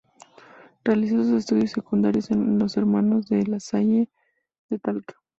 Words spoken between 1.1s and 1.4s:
sus